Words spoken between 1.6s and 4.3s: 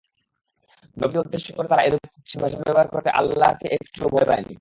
তারা এরূপ কুৎসিৎ ভাষা ব্যবহার করতে আল্লাহকে একটুও ভয়